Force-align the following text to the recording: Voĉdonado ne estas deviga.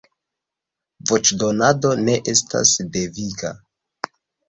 Voĉdonado 1.11 1.93
ne 2.09 2.17
estas 2.35 2.75
deviga. 2.99 3.57